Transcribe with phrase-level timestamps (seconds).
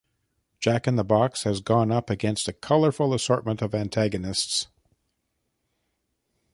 [0.59, 4.65] Jack-in-the-Box has gone up against a colorful assortment of antagonists.